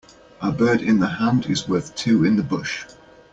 A 0.41 0.51
bird 0.51 0.81
in 0.81 0.97
the 0.99 1.05
hand 1.07 1.45
is 1.45 1.67
worth 1.67 1.93
two 1.93 2.25
in 2.25 2.35
the 2.35 2.41
bush. 2.41 2.85